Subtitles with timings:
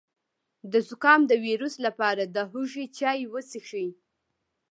[0.71, 3.89] د زکام د ویروس لپاره د هوږې چای وڅښئ